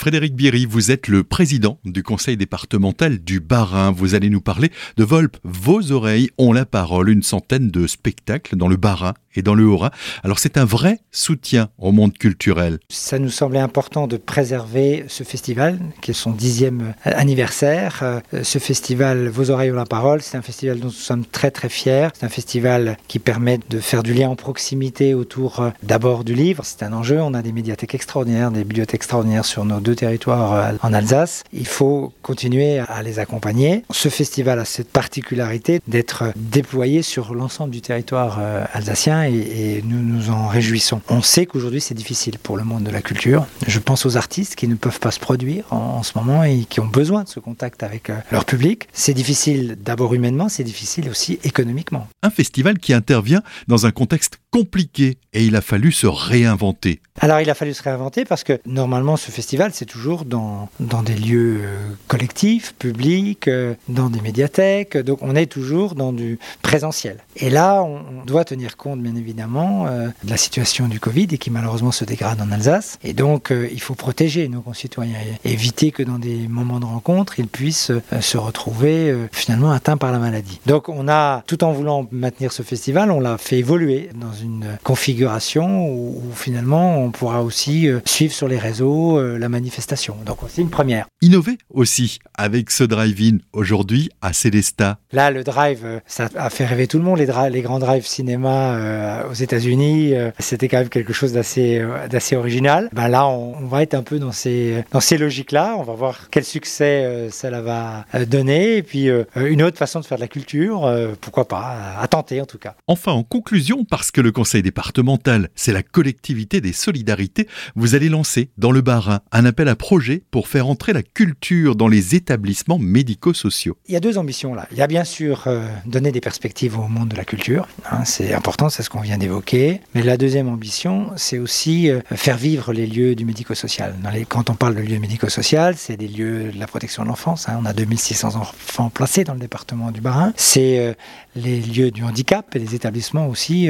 [0.00, 3.90] Frédéric Bierry, vous êtes le président du conseil départemental du Bas-Rhin.
[3.90, 5.36] Vous allez nous parler de Volpe.
[5.44, 7.10] Vos oreilles ont la parole.
[7.10, 9.90] Une centaine de spectacles dans le Bas-Rhin et dans le Haut-Rhin.
[10.24, 12.78] Alors c'est un vrai soutien au monde culturel.
[12.88, 18.00] Ça nous semblait important de préserver ce festival, qui est son dixième anniversaire.
[18.02, 21.50] Euh, ce festival Vos oreilles ont la parole, c'est un festival dont nous sommes très
[21.50, 22.08] très fiers.
[22.14, 26.34] C'est un festival qui permet de faire du lien en proximité autour euh, d'abord du
[26.34, 26.64] livre.
[26.64, 27.20] C'est un enjeu.
[27.20, 31.44] On a des médiathèques extraordinaires, des bibliothèques extraordinaires sur nos deux territoires euh, en Alsace.
[31.52, 33.84] Il faut continuer à les accompagner.
[33.90, 38.40] Ce festival a cette particularité d'être déployé sur l'ensemble du territoire
[38.72, 41.00] alsacien et, nous nous en réjouissons.
[41.08, 43.46] On sait qu'aujourd'hui c'est difficile pour le monde de la culture.
[43.66, 46.80] Je pense aux artistes qui ne peuvent pas se produire en, ce moment et qui
[46.80, 48.88] ont besoin de ce contact avec euh, leur public.
[48.92, 52.08] C'est difficile d'abord humainement, c'est difficile aussi économiquement.
[52.22, 57.00] Un festival qui intervient dans un contexte compliqué et il a fallu se réinventer.
[57.20, 61.02] Alors il a fallu se réinventer parce que normalement ce festival c'est toujours dans, dans
[61.02, 61.76] des lieux euh,
[62.08, 67.18] collectifs, publics, euh, dans des médiathèques, donc on est toujours dans du présentiel.
[67.36, 71.38] Et là on doit tenir compte bien évidemment euh, de la situation du Covid et
[71.38, 72.98] qui malheureusement se dégrade en Alsace.
[73.04, 77.38] Et donc il faut protéger nos concitoyens et éviter que dans des moments de rencontre
[77.38, 80.60] ils puissent se retrouver finalement atteints par la maladie.
[80.66, 84.78] Donc on a, tout en voulant maintenir ce festival, on l'a fait évoluer dans une
[84.82, 90.16] configuration où, finalement on pourra aussi euh, suivre sur les réseaux euh, la manifestation.
[90.24, 91.06] Donc c'est une première.
[91.22, 94.98] Innover aussi avec ce drive-in aujourd'hui à Célesta.
[95.12, 97.18] Là, le drive, euh, ça a fait rêver tout le monde.
[97.18, 102.88] Les, les grands drives cinéma aux États-Unis, c'était quand même quelque chose d'assez d'assez original.
[102.92, 105.74] Ben là, on, va être un peu dans ces dans ces logiques-là.
[105.78, 108.76] On va voir quel succès cela va donner.
[108.76, 112.46] Et puis une autre façon de faire de la culture, pourquoi pas, à tenter en
[112.46, 112.74] tout cas.
[112.86, 117.96] Enfin, en conclusion, parce que le le conseil départemental, c'est la collectivité des solidarités, vous
[117.96, 121.88] allez lancer dans le Bas-Rhin un appel à projet pour faire entrer la culture dans
[121.88, 123.76] les établissements médico-sociaux.
[123.88, 124.68] Il y a deux ambitions là.
[124.70, 128.04] Il y a bien sûr euh, donner des perspectives au monde de la culture, hein,
[128.04, 129.80] c'est important, c'est ce qu'on vient d'évoquer.
[129.96, 133.96] Mais la deuxième ambition, c'est aussi euh, faire vivre les lieux du médico-social.
[134.28, 137.48] Quand on parle de lieux médico-social, c'est des lieux de la protection de l'enfance.
[137.48, 137.58] Hein.
[137.60, 140.32] On a 2600 enfants placés dans le département du Bas-Rhin.
[140.36, 140.92] C'est euh,
[141.34, 143.68] les lieux du handicap et les établissements aussi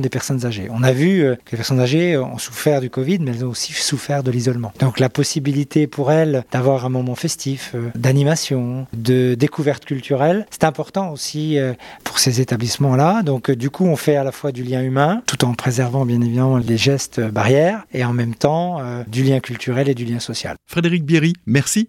[0.00, 0.68] des personnes âgées.
[0.70, 3.50] On a vu euh, que les personnes âgées ont souffert du Covid, mais elles ont
[3.50, 4.72] aussi souffert de l'isolement.
[4.78, 10.64] Donc la possibilité pour elles d'avoir un moment festif, euh, d'animation, de découverte culturelle, c'est
[10.64, 13.22] important aussi euh, pour ces établissements-là.
[13.22, 16.20] Donc du coup, on fait à la fois du lien humain, tout en préservant bien
[16.20, 20.56] évidemment les gestes barrières, et en même temps du lien culturel et du lien social.
[20.66, 21.88] Frédéric Bierry, merci.